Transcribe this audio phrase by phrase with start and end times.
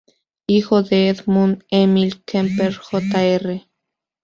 [0.47, 3.61] Hijo de Edmund Emil Kemper Jr.